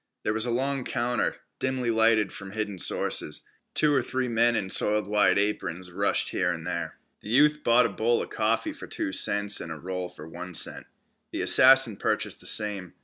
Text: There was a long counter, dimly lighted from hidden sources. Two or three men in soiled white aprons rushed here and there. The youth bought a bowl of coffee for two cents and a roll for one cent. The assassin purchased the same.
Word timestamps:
There 0.23 0.33
was 0.33 0.47
a 0.47 0.49
long 0.49 0.83
counter, 0.83 1.35
dimly 1.59 1.91
lighted 1.91 2.31
from 2.31 2.53
hidden 2.53 2.79
sources. 2.79 3.45
Two 3.75 3.93
or 3.93 4.01
three 4.01 4.27
men 4.27 4.55
in 4.55 4.71
soiled 4.71 5.05
white 5.05 5.37
aprons 5.37 5.91
rushed 5.91 6.29
here 6.29 6.49
and 6.49 6.65
there. 6.65 6.97
The 7.19 7.29
youth 7.29 7.63
bought 7.63 7.85
a 7.85 7.89
bowl 7.89 8.19
of 8.23 8.31
coffee 8.31 8.73
for 8.73 8.87
two 8.87 9.13
cents 9.13 9.61
and 9.61 9.71
a 9.71 9.75
roll 9.77 10.09
for 10.09 10.27
one 10.27 10.55
cent. 10.55 10.87
The 11.29 11.41
assassin 11.41 11.97
purchased 11.97 12.41
the 12.41 12.47
same. 12.47 12.93